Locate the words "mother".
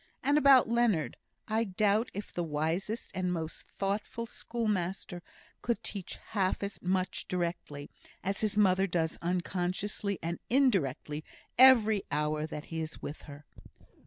8.57-8.87